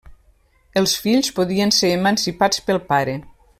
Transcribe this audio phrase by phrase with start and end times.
[0.81, 3.17] Els fills podien ser emancipats pel pare.